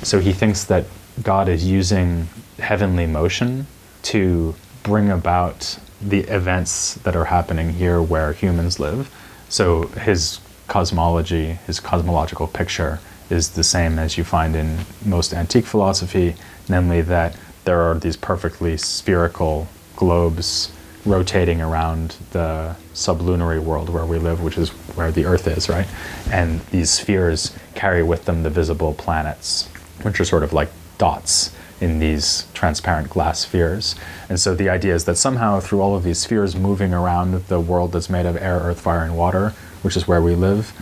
[0.03, 0.85] So he thinks that
[1.21, 2.27] God is using
[2.59, 3.67] heavenly motion
[4.03, 9.13] to bring about the events that are happening here where humans live.
[9.49, 15.65] So his cosmology, his cosmological picture, is the same as you find in most antique
[15.65, 16.35] philosophy,
[16.67, 20.71] namely that there are these perfectly spherical globes
[21.05, 25.87] rotating around the sublunary world where we live, which is where the Earth is, right?
[26.31, 29.69] And these spheres carry with them the visible planets,
[30.03, 33.95] which are sort of like dots in these transparent glass spheres.
[34.29, 37.59] And so the idea is that somehow through all of these spheres moving around the
[37.59, 39.49] world that's made of air, earth, fire, and water,
[39.81, 40.73] which is where we live,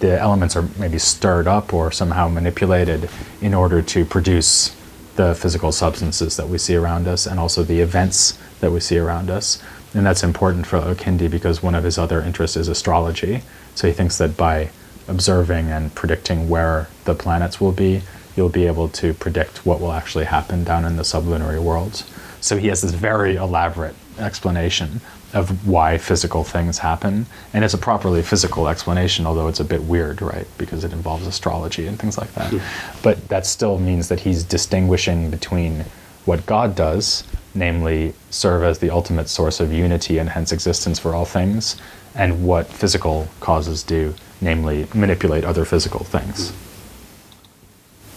[0.00, 3.10] the elements are maybe stirred up or somehow manipulated
[3.42, 4.74] in order to produce
[5.16, 8.96] the physical substances that we see around us and also the events that we see
[8.96, 9.62] around us.
[9.92, 13.42] And that's important for Al-Kindi because one of his other interests is astrology.
[13.74, 14.70] So he thinks that by
[15.08, 18.02] observing and predicting where the planets will be,
[18.38, 22.08] you'll be able to predict what will actually happen down in the sublunary worlds.
[22.40, 25.00] So he has this very elaborate explanation
[25.34, 27.26] of why physical things happen.
[27.52, 30.46] And it's a properly physical explanation, although it's a bit weird, right?
[30.56, 32.50] Because it involves astrology and things like that.
[32.52, 33.00] Hmm.
[33.02, 35.84] But that still means that he's distinguishing between
[36.24, 37.24] what God does,
[37.54, 41.76] namely serve as the ultimate source of unity and hence existence for all things,
[42.14, 46.52] and what physical causes do, namely manipulate other physical things.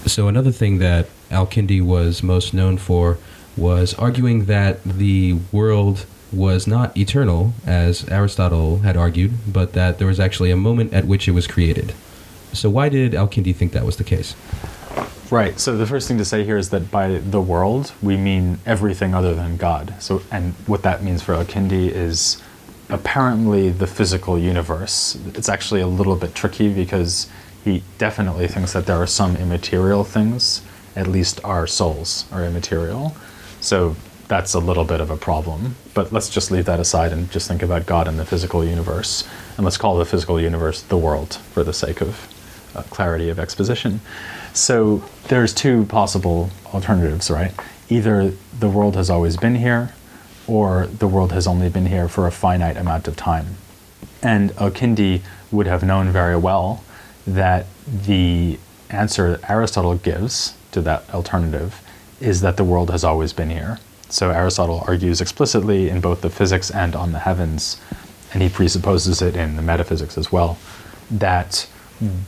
[0.05, 3.17] So another thing that Al-Kindi was most known for
[3.55, 10.07] was arguing that the world was not eternal, as Aristotle had argued, but that there
[10.07, 11.93] was actually a moment at which it was created.
[12.53, 14.35] So why did Al-Kindi think that was the case?
[15.29, 15.59] Right.
[15.59, 19.13] So the first thing to say here is that by the world we mean everything
[19.13, 19.93] other than God.
[19.99, 22.41] So and what that means for Al-Kindi is
[22.89, 25.17] apparently the physical universe.
[25.33, 27.29] It's actually a little bit tricky because
[27.63, 30.61] he definitely thinks that there are some immaterial things,
[30.95, 33.15] at least our souls are immaterial.
[33.59, 33.95] So
[34.27, 35.75] that's a little bit of a problem.
[35.93, 39.27] But let's just leave that aside and just think about God and the physical universe.
[39.57, 42.27] And let's call the physical universe the world for the sake of
[42.75, 43.99] uh, clarity of exposition.
[44.53, 47.53] So there's two possible alternatives, right?
[47.89, 49.93] Either the world has always been here,
[50.47, 53.57] or the world has only been here for a finite amount of time.
[54.23, 55.21] And Al-Kindi
[55.51, 56.83] would have known very well
[57.27, 61.81] that the answer that Aristotle gives to that alternative
[62.19, 63.79] is that the world has always been here.
[64.09, 67.79] So Aristotle argues explicitly in both the physics and on the heavens,
[68.33, 70.57] and he presupposes it in the metaphysics as well,
[71.09, 71.67] that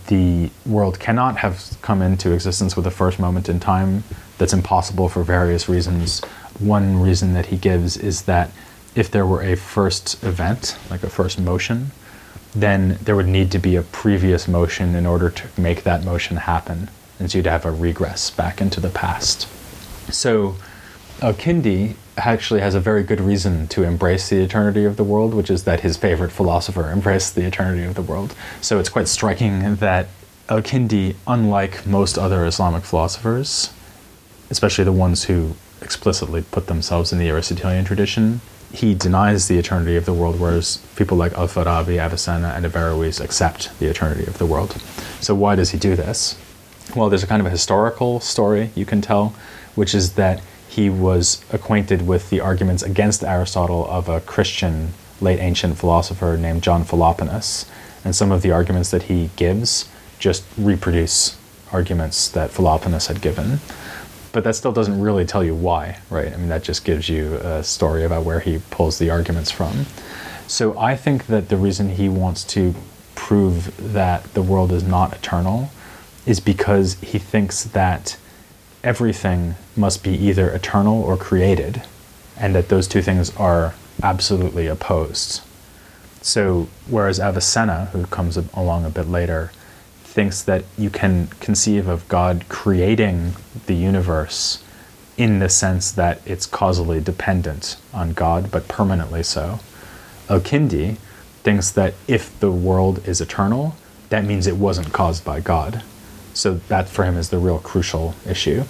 [0.08, 4.03] the world cannot have come into existence with a first moment in time.
[4.38, 6.23] That's impossible for various reasons.
[6.60, 8.51] One reason that he gives is that
[8.95, 11.91] if there were a first event, like a first motion,
[12.56, 16.38] then there would need to be a previous motion in order to make that motion
[16.38, 16.89] happen.
[17.20, 19.48] And so you'd have a regress back into the past.
[20.13, 20.56] So
[21.22, 25.50] Al-Kindi actually has a very good reason to embrace the eternity of the world, which
[25.50, 28.36] is that his favorite philosopher embraced the eternity of the world.
[28.62, 30.08] So it's quite striking that
[30.50, 33.74] Al-Kindi, unlike most other Islamic philosophers,
[34.50, 38.42] especially the ones who explicitly put themselves in the Aristotelian tradition,
[38.74, 43.78] he denies the eternity of the world, whereas people like Al-Farabi, Avicenna, and Averroes accept
[43.80, 44.72] the eternity of the world.
[45.22, 46.36] So why does he do this?
[46.96, 49.34] well, there's a kind of a historical story you can tell,
[49.76, 55.40] which is that he was acquainted with the arguments against Aristotle of a Christian late
[55.40, 57.70] ancient philosopher named John Philoponus.
[58.04, 61.38] And some of the arguments that he gives just reproduce
[61.72, 63.60] arguments that Philoponus had given.
[64.34, 66.34] But that still doesn't really tell you why, right?
[66.34, 69.86] I mean, that just gives you a story about where he pulls the arguments from.
[70.48, 72.76] So I think that the reason he wants to
[73.15, 75.69] prove that the world is not eternal
[76.26, 78.17] is because he thinks that
[78.84, 81.84] everything must be either eternal or created,
[82.38, 85.41] and that those two things are absolutely opposed.
[86.22, 89.52] So, whereas Avicenna, who comes along a bit later,
[90.13, 93.34] thinks that you can conceive of God creating
[93.65, 94.63] the universe
[95.17, 99.60] in the sense that it's causally dependent on God, but permanently so.
[100.30, 100.97] Al-Kindi
[101.43, 103.76] thinks that if the world is eternal,
[104.10, 105.84] that means it wasn't caused by God.
[106.34, 108.63] So that for him is the real crucial issue.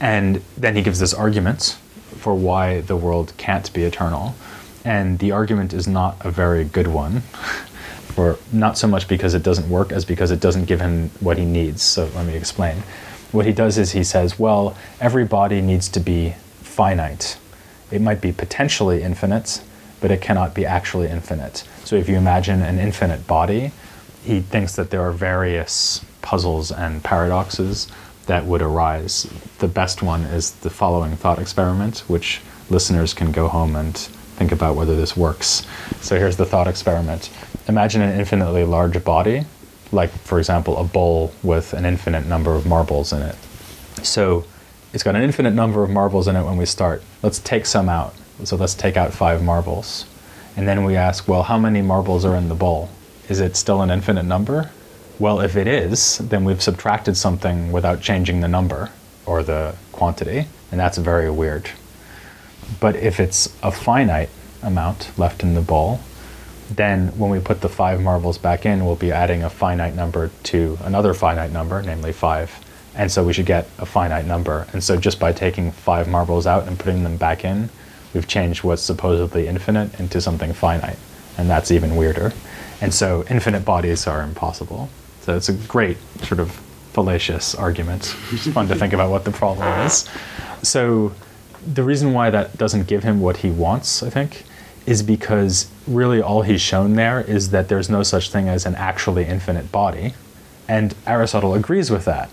[0.00, 1.78] And then he gives this argument
[2.16, 4.34] for why the world can't be eternal.
[4.84, 7.22] And the argument is not a very good one,
[8.20, 11.38] for not so much because it doesn't work as because it doesn't give him what
[11.38, 11.80] he needs.
[11.80, 12.82] So let me explain.
[13.32, 17.38] What he does is he says, well, every body needs to be finite.
[17.90, 19.62] It might be potentially infinite,
[20.02, 21.64] but it cannot be actually infinite.
[21.84, 23.72] So if you imagine an infinite body,
[24.22, 27.88] he thinks that there are various puzzles and paradoxes
[28.26, 29.32] that would arise.
[29.60, 34.52] The best one is the following thought experiment, which listeners can go home and think
[34.52, 35.66] about whether this works.
[36.02, 37.30] So here's the thought experiment
[37.70, 39.44] Imagine an infinitely large body,
[39.92, 43.36] like, for example, a bowl with an infinite number of marbles in it.
[44.02, 44.44] So
[44.92, 47.00] it's got an infinite number of marbles in it when we start.
[47.22, 48.12] Let's take some out.
[48.42, 50.04] So let's take out five marbles.
[50.56, 52.90] And then we ask, well, how many marbles are in the bowl?
[53.28, 54.72] Is it still an infinite number?
[55.20, 58.90] Well, if it is, then we've subtracted something without changing the number
[59.26, 61.70] or the quantity, and that's very weird.
[62.80, 64.30] But if it's a finite
[64.60, 66.00] amount left in the bowl,
[66.70, 70.30] then when we put the five marbles back in, we'll be adding a finite number
[70.44, 72.64] to another finite number, namely five.
[72.94, 74.66] And so we should get a finite number.
[74.72, 77.70] And so just by taking five marbles out and putting them back in,
[78.14, 80.98] we've changed what's supposedly infinite into something finite.
[81.36, 82.32] And that's even weirder.
[82.80, 84.88] And so infinite bodies are impossible.
[85.22, 86.50] So it's a great sort of
[86.92, 88.14] fallacious argument.
[88.32, 90.08] It's fun to think about what the problem is.
[90.62, 91.12] So
[91.66, 94.44] the reason why that doesn't give him what he wants, I think,
[94.86, 98.74] is because really all he's shown there is that there's no such thing as an
[98.74, 100.14] actually infinite body.
[100.68, 102.30] And Aristotle agrees with that.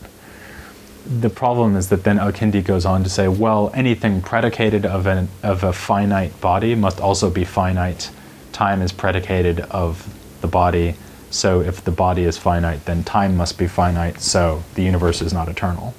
[1.06, 5.30] The problem is that then Al-Kindi goes on to say, well, anything predicated of, an,
[5.42, 8.12] of a finite body must also be finite.
[8.52, 10.96] Time is predicated of the body,
[11.30, 15.34] so if the body is finite, then time must be finite, so the universe is
[15.34, 15.94] not eternal.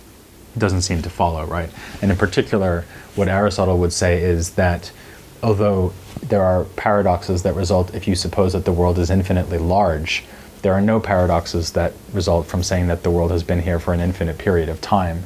[0.54, 1.70] It doesn't seem to follow, right?
[2.02, 2.84] And in particular,
[3.14, 4.90] what Aristotle would say is that
[5.42, 10.24] although there are paradoxes that result if you suppose that the world is infinitely large,
[10.62, 13.94] there are no paradoxes that result from saying that the world has been here for
[13.94, 15.24] an infinite period of time.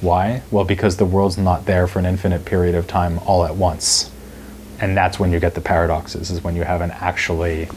[0.00, 0.42] Why?
[0.50, 4.10] Well, because the world's not there for an infinite period of time all at once.
[4.80, 7.68] And that's when you get the paradoxes, is when you have an actually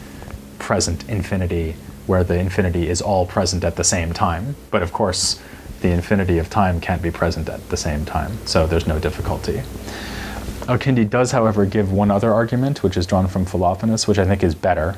[0.58, 4.56] present infinity where the infinity is all present at the same time.
[4.70, 5.40] But of course,
[5.82, 9.62] the infinity of time can't be present at the same time, so there's no difficulty.
[10.68, 14.42] Al-Kindi does, however, give one other argument, which is drawn from Philoponus, which I think
[14.42, 14.96] is better.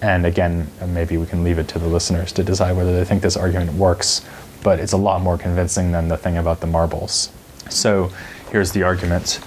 [0.00, 3.04] And again, uh, maybe we can leave it to the listeners to decide whether they
[3.04, 4.26] think this argument works,
[4.62, 7.30] but it's a lot more convincing than the thing about the marbles.
[7.70, 8.10] So
[8.50, 9.40] here's the argument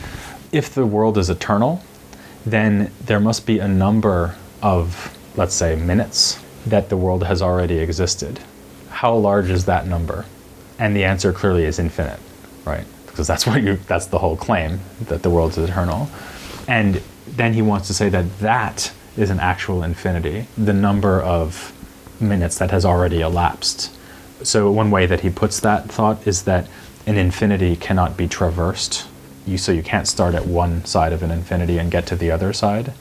[0.51, 1.83] If the world is eternal,
[2.45, 7.79] then there must be a number of let's say, minutes that the world has already
[7.79, 8.39] existed.
[8.89, 10.25] How large is that number?
[10.79, 12.19] And the answer clearly is infinite,
[12.65, 12.85] right?
[13.15, 16.09] Because that's what you that's the whole claim that the world is eternal.
[16.67, 21.71] And then he wants to say that that is an actual infinity, the number of
[22.19, 23.95] minutes that has already elapsed.
[24.43, 26.67] So one way that he puts that thought is that
[27.07, 29.07] an infinity cannot be traversed.
[29.45, 32.31] You, so you can't start at one side of an infinity and get to the
[32.31, 32.93] other side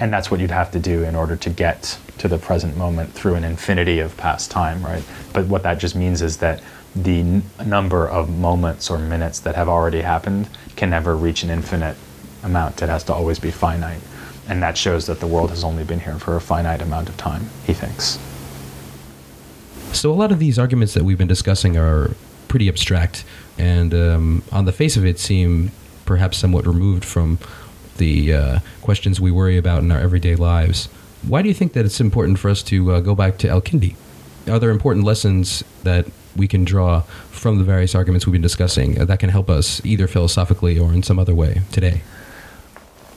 [0.00, 3.12] and that's what you'd have to do in order to get to the present moment
[3.12, 5.04] through an infinity of past time, right?
[5.34, 6.62] But what that just means is that
[6.94, 11.50] the n- number of moments or minutes that have already happened can never reach an
[11.50, 11.96] infinite
[12.42, 12.82] amount.
[12.82, 14.00] It has to always be finite.
[14.48, 17.16] And that shows that the world has only been here for a finite amount of
[17.16, 18.18] time, he thinks.
[19.92, 22.10] So, a lot of these arguments that we've been discussing are
[22.48, 23.24] pretty abstract
[23.58, 25.70] and, um, on the face of it, seem
[26.04, 27.38] perhaps somewhat removed from
[27.98, 30.86] the uh, questions we worry about in our everyday lives.
[31.22, 33.94] Why do you think that it's important for us to uh, go back to Al-Kindi?
[34.48, 36.06] Are there important lessons that
[36.40, 39.84] we can draw from the various arguments we've been discussing uh, that can help us
[39.84, 42.00] either philosophically or in some other way today?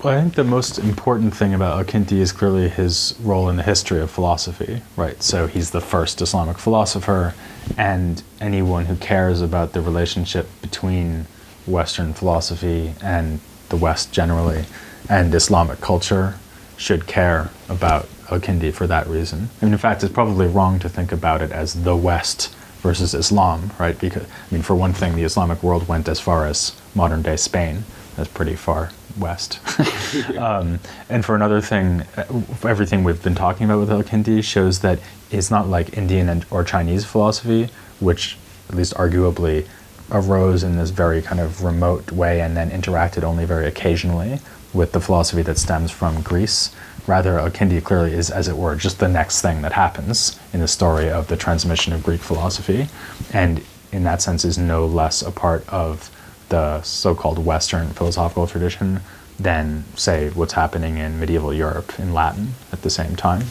[0.04, 3.64] Well, I think the most important thing about Al-Kindi is clearly his role in the
[3.64, 5.24] history of philosophy, right?
[5.24, 7.34] So he's the first Islamic philosopher,
[7.78, 11.26] and anyone who cares about the relationship between
[11.66, 14.66] Western philosophy and the West generally
[15.10, 16.36] and Islamic culture
[16.76, 19.50] should care about Al-Kindi for that reason.
[19.62, 22.54] I mean, in fact, it's probably wrong to think about it as the West
[22.84, 23.98] versus Islam, right?
[23.98, 27.38] Because, I mean, for one thing, the Islamic world went as far as modern day
[27.38, 27.86] Spain.
[28.16, 29.60] That's pretty far west.
[30.38, 30.80] um,
[31.10, 32.26] and for another thing, uh,
[32.64, 35.00] everything we've been talking about with Al-Kindi shows that
[35.32, 37.70] it's not like Indian and, or Chinese philosophy,
[38.00, 38.38] which
[38.70, 39.66] at least arguably
[40.12, 44.40] arose in this very kind of remote way and then interacted only very occasionally
[44.74, 46.76] with the philosophy that stems from Greece.
[47.06, 50.68] Rather, Al-Kindi clearly is, as it were, just the next thing that happens in the
[50.68, 52.88] story of the transmission of Greek philosophy,
[53.34, 53.62] and
[53.92, 56.10] in that sense is no less a part of
[56.50, 59.02] the so-called Western philosophical tradition
[59.40, 63.44] than, say, what's happening in medieval Europe in Latin at the same time.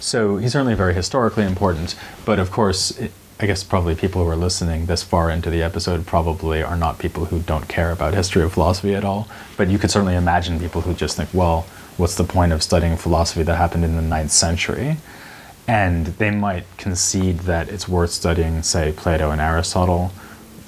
[0.00, 3.12] So he's certainly very historically important, but of course, it,
[3.42, 7.00] I guess probably people who are listening this far into the episode probably are not
[7.00, 9.26] people who don't care about history of philosophy at all.
[9.56, 11.62] But you could certainly imagine people who just think, well,
[11.96, 14.96] what's the point of studying philosophy that happened in the ninth century?
[15.66, 20.12] And they might concede that it's worth studying, say, Plato and Aristotle,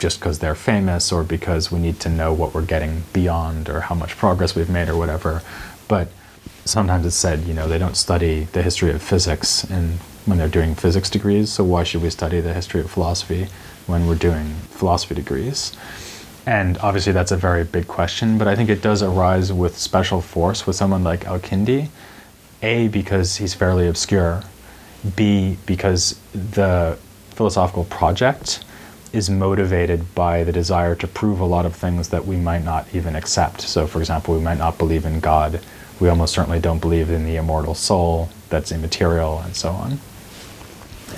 [0.00, 3.82] just because they're famous or because we need to know what we're getting beyond or
[3.82, 5.42] how much progress we've made or whatever.
[5.86, 6.08] But
[6.64, 10.48] sometimes it's said, you know, they don't study the history of physics in, when they're
[10.48, 13.48] doing physics degrees, so why should we study the history of philosophy
[13.86, 15.76] when we're doing philosophy degrees?
[16.46, 20.20] And obviously, that's a very big question, but I think it does arise with special
[20.20, 21.88] force with someone like Al Kindi.
[22.62, 24.42] A, because he's fairly obscure.
[25.16, 26.98] B, because the
[27.30, 28.64] philosophical project
[29.12, 32.86] is motivated by the desire to prove a lot of things that we might not
[32.94, 33.60] even accept.
[33.60, 35.60] So, for example, we might not believe in God.
[36.00, 40.00] We almost certainly don't believe in the immortal soul that's immaterial, and so on.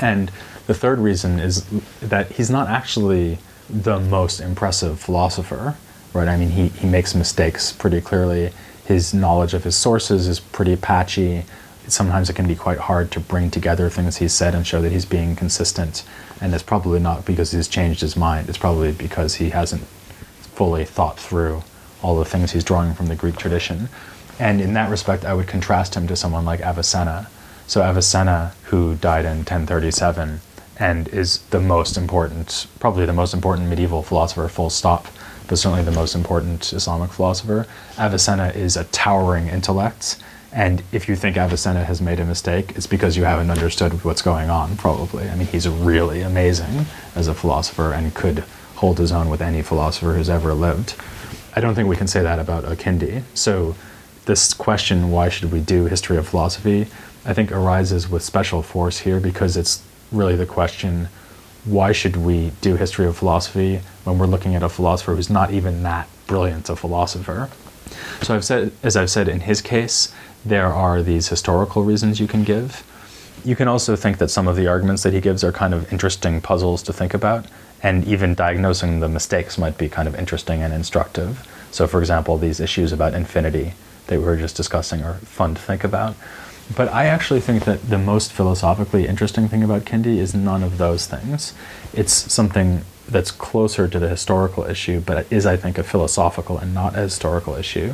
[0.01, 0.31] And
[0.67, 1.65] the third reason is
[2.01, 3.39] that he's not actually
[3.69, 5.77] the most impressive philosopher,
[6.13, 6.29] right?
[6.29, 8.53] I mean, he, he makes mistakes pretty clearly.
[8.85, 11.45] His knowledge of his sources is pretty patchy.
[11.89, 14.93] Sometimes it can be quite hard to bring together things he's said and show that
[14.93, 16.05] he's being consistent.
[16.41, 19.85] And it's probably not because he's changed his mind, it's probably because he hasn't
[20.57, 21.63] fully thought through
[22.03, 23.89] all the things he's drawing from the Greek tradition.
[24.39, 27.29] And in that respect, I would contrast him to someone like Avicenna.
[27.67, 30.41] So, Avicenna, who died in 1037
[30.79, 35.07] and is the most important, probably the most important medieval philosopher, full stop,
[35.49, 37.67] but certainly the most important Islamic philosopher.
[37.99, 40.17] Avicenna is a towering intellect
[40.57, 44.23] and if you think Avicenna has made a mistake, it's because you haven't understood what's
[44.23, 45.29] going on, probably.
[45.29, 48.39] I mean, he's really amazing as a philosopher and could
[48.77, 50.95] hold his own with any philosopher who's ever lived.
[51.55, 53.23] I don't think we can say that about Al-Kindi.
[53.35, 53.77] So,
[54.25, 56.87] this question, why should we do history of philosophy,
[57.27, 61.09] I think arises with special force here because it's really the question
[61.65, 65.51] why should we do history of philosophy when we're looking at a philosopher who's not
[65.51, 67.51] even that brilliant a philosopher?
[68.23, 70.15] So I've said, as I've said in his case,
[70.45, 72.85] there are these historical reasons you can give.
[73.45, 75.93] You can also think that some of the arguments that he gives are kind of
[75.93, 77.47] interesting puzzles to think about,
[77.83, 81.45] and even diagnosing the mistakes might be kind of interesting and instructive.
[81.73, 83.73] So, for example, these issues about infinity
[84.07, 86.15] that we were just discussing are fun to think about.
[86.75, 90.79] But I actually think that the most philosophically interesting thing about Kindi is none of
[90.79, 91.55] those things.
[91.93, 96.75] It's something that's closer to the historical issue, but is, I think, a philosophical and
[96.75, 97.93] not a historical issue,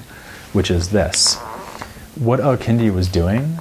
[0.53, 1.37] which is this
[2.15, 3.59] what Al-Kindi was doing,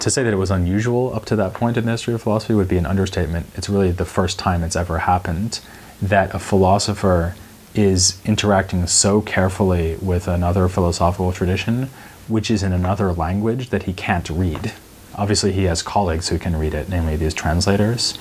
[0.00, 2.54] to say that it was unusual up to that point in the history of philosophy
[2.54, 3.46] would be an understatement.
[3.54, 5.60] It's really the first time it's ever happened
[6.02, 7.34] that a philosopher
[7.74, 11.88] is interacting so carefully with another philosophical tradition,
[12.28, 14.72] which is in another language that he can't read.
[15.14, 18.18] Obviously, he has colleagues who can read it, namely these translators,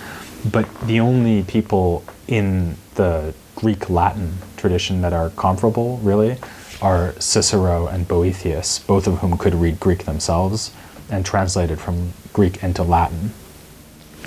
[0.50, 6.38] but the only people in the Greek Latin tradition that are comparable, really,
[6.82, 10.72] are Cicero and Boethius, both of whom could read Greek themselves
[11.10, 13.32] and translated from Greek into Latin.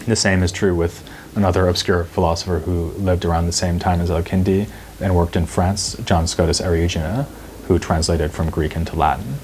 [0.06, 4.10] The same is true with another obscure philosopher who lived around the same time as
[4.10, 4.68] Al-Kindi
[5.00, 7.26] and worked in France, John Scotus Eriugena,
[7.66, 9.34] who translated from Greek into Latin.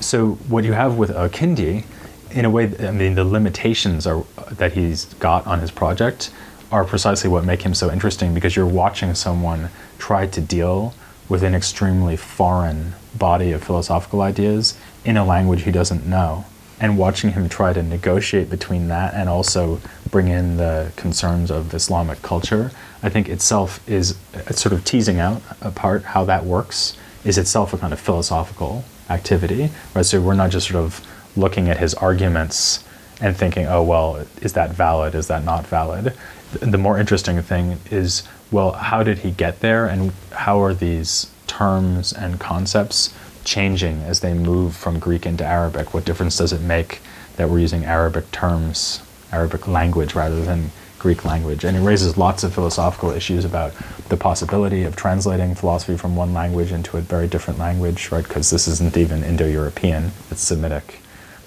[0.00, 1.84] So what you have with Al-Kindi,
[2.30, 6.30] in a way, I mean, the limitations are, that he's got on his project
[6.70, 10.94] are precisely what make him so interesting because you're watching someone try to deal
[11.28, 16.44] with an extremely foreign body of philosophical ideas in a language he doesn't know.
[16.78, 19.80] and watching him try to negotiate between that and also
[20.10, 22.70] bring in the concerns of Islamic culture,
[23.02, 24.16] I think itself is
[24.50, 29.70] sort of teasing out apart how that works is itself a kind of philosophical activity.
[29.94, 30.04] Right?
[30.04, 31.00] So we're not just sort of
[31.36, 32.84] looking at his arguments
[33.20, 35.14] and thinking, oh, well, is that valid?
[35.14, 36.14] Is that not valid?
[36.60, 41.30] The more interesting thing is, well, how did he get there and how are these
[41.46, 45.94] terms and concepts changing as they move from Greek into Arabic?
[45.94, 47.00] What difference does it make
[47.36, 49.02] that we're using Arabic terms,
[49.32, 51.64] Arabic language rather than Greek language?
[51.64, 53.72] And it raises lots of philosophical issues about
[54.08, 58.26] the possibility of translating philosophy from one language into a very different language, right?
[58.26, 61.00] Because this isn't even Indo European, it's Semitic.